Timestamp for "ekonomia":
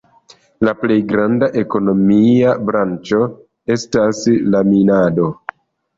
1.63-2.55